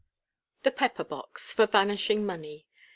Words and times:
The 0.63 0.71
Pepper 0.71 1.03
box, 1.03 1.53
for 1.53 1.67
vanishing 1.67 2.25
money. 2.25 2.65